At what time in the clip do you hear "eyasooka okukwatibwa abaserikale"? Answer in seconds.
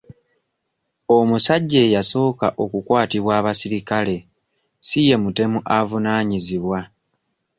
1.87-4.15